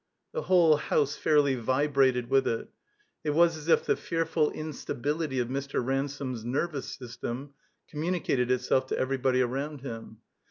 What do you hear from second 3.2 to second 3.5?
It